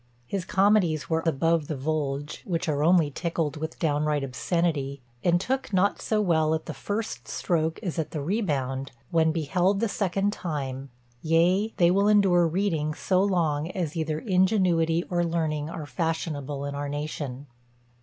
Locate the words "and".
5.23-5.39